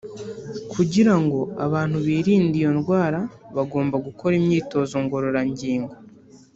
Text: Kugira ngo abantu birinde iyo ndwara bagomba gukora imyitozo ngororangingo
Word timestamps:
Kugira 0.73 1.13
ngo 1.23 1.39
abantu 1.65 1.97
birinde 2.05 2.55
iyo 2.59 2.71
ndwara 2.77 3.19
bagomba 3.55 3.95
gukora 4.05 4.33
imyitozo 4.41 4.95
ngororangingo 5.03 5.93